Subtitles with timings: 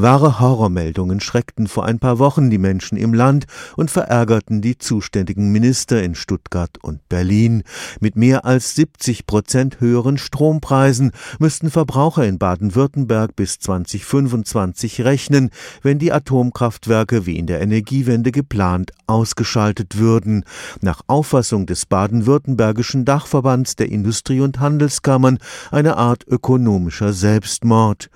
[0.00, 5.50] Wahre Horrormeldungen schreckten vor ein paar Wochen die Menschen im Land und verärgerten die zuständigen
[5.50, 7.64] Minister in Stuttgart und Berlin.
[7.98, 15.50] Mit mehr als 70 Prozent höheren Strompreisen müssten Verbraucher in Baden-Württemberg bis 2025 rechnen,
[15.82, 20.44] wenn die Atomkraftwerke wie in der Energiewende geplant ausgeschaltet würden.
[20.80, 25.40] Nach Auffassung des baden-württembergischen Dachverbands der Industrie- und Handelskammern
[25.72, 28.10] eine Art ökonomischer Selbstmord.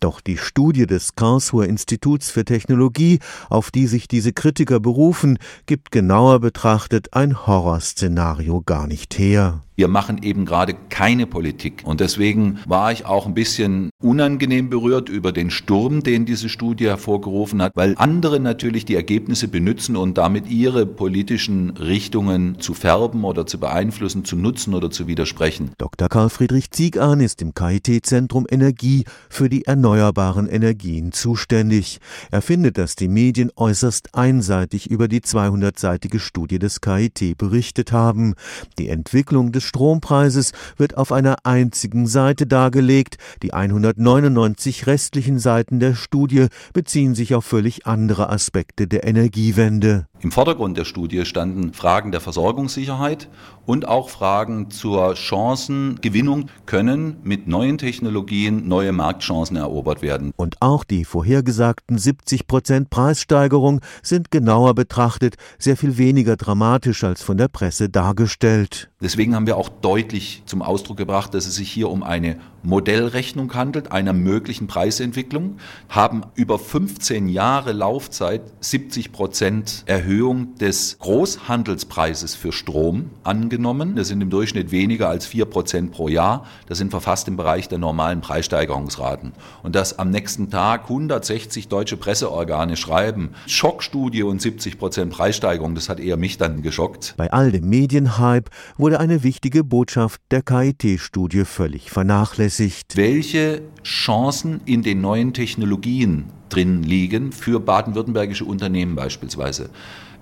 [0.00, 3.18] Doch die Studie des Karlsruher Instituts für Technologie,
[3.50, 9.62] auf die sich diese Kritiker berufen, gibt genauer betrachtet ein Horrorszenario gar nicht her.
[9.78, 11.82] Wir machen eben gerade keine Politik.
[11.84, 16.86] Und deswegen war ich auch ein bisschen unangenehm berührt über den Sturm, den diese Studie
[16.86, 23.22] hervorgerufen hat, weil andere natürlich die Ergebnisse benutzen und damit ihre politischen Richtungen zu färben
[23.22, 25.70] oder zu beeinflussen, zu nutzen oder zu widersprechen.
[25.78, 26.08] Dr.
[26.08, 32.00] Karl Friedrich Ziegan ist im KIT-Zentrum Energie für die erneuerbaren Energien zuständig.
[32.32, 38.34] Er findet, dass die Medien äußerst einseitig über die 200-seitige Studie des KIT berichtet haben.
[38.80, 43.18] Die Entwicklung des Strompreises wird auf einer einzigen Seite dargelegt.
[43.42, 50.06] Die 199 restlichen Seiten der Studie beziehen sich auf völlig andere Aspekte der Energiewende.
[50.20, 53.28] Im Vordergrund der Studie standen Fragen der Versorgungssicherheit
[53.66, 56.46] und auch Fragen zur Chancengewinnung.
[56.66, 60.32] Können mit neuen Technologien neue Marktchancen erobert werden?
[60.36, 67.22] Und auch die vorhergesagten 70 Prozent Preissteigerung sind genauer betrachtet sehr viel weniger dramatisch als
[67.22, 68.90] von der Presse dargestellt.
[69.00, 73.54] Deswegen haben wir auch deutlich zum Ausdruck gebracht, dass es sich hier um eine Modellrechnung
[73.54, 82.50] handelt, einer möglichen Preisentwicklung, haben über 15 Jahre Laufzeit 70 Prozent Erhöhung des Großhandelspreises für
[82.50, 83.94] Strom angenommen.
[83.94, 86.46] Das sind im Durchschnitt weniger als 4 Prozent pro Jahr.
[86.66, 89.32] Das sind verfasst im Bereich der normalen Preissteigerungsraten.
[89.62, 95.90] Und dass am nächsten Tag 160 deutsche Presseorgane schreiben, Schockstudie und 70 Prozent Preissteigerung, das
[95.90, 97.12] hat eher mich dann geschockt.
[97.18, 102.96] Bei all dem Medienhype wurde eine wichtige Botschaft der KIT-Studie völlig vernachlässigt.
[102.96, 109.70] Welche Chancen in den neuen Technologien drin liegen für baden-württembergische Unternehmen beispielsweise?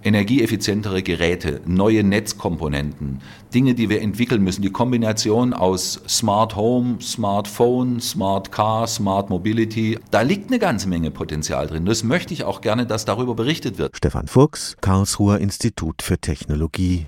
[0.06, 3.20] energieeffizientere Geräte, neue Netzkomponenten,
[3.52, 9.98] Dinge, die wir entwickeln müssen, die Kombination aus Smart Home, Smartphone, Smart Car, Smart Mobility,
[10.12, 11.84] da liegt eine ganze Menge Potenzial drin.
[11.84, 13.96] Das möchte ich auch gerne, dass darüber berichtet wird.
[13.96, 17.04] Stefan Fuchs, Karlsruher Institut für Technologie.